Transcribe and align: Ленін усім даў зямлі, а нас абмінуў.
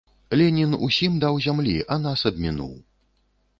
Ленін 0.39 0.71
усім 0.87 1.19
даў 1.25 1.37
зямлі, 1.47 1.77
а 1.97 2.01
нас 2.09 2.25
абмінуў. 2.33 2.75